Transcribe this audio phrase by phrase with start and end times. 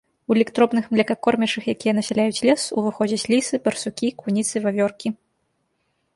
[0.29, 5.07] У лік дробных млекакормячых, якія насяляюць лес, уваходзяць лісы, барсукі, куніцы, вавёркі.